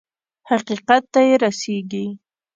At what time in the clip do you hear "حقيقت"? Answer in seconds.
0.49-1.03